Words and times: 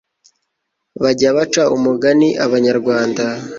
bajya 1.03 1.29
baca 1.37 1.63
umugani 1.75 2.29
abanyarwanda 2.45 3.25